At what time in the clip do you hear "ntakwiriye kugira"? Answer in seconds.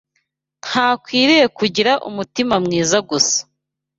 0.65-1.91